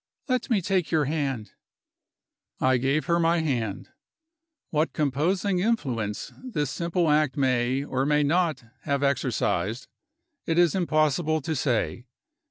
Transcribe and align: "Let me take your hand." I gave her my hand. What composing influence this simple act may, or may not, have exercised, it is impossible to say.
"Let 0.27 0.49
me 0.49 0.63
take 0.63 0.89
your 0.89 1.05
hand." 1.05 1.51
I 2.59 2.77
gave 2.77 3.05
her 3.05 3.19
my 3.19 3.37
hand. 3.41 3.89
What 4.71 4.93
composing 4.93 5.59
influence 5.59 6.33
this 6.43 6.71
simple 6.71 7.07
act 7.07 7.37
may, 7.37 7.83
or 7.83 8.03
may 8.07 8.23
not, 8.23 8.63
have 8.85 9.03
exercised, 9.03 9.87
it 10.47 10.57
is 10.57 10.73
impossible 10.73 11.39
to 11.41 11.55
say. 11.55 12.07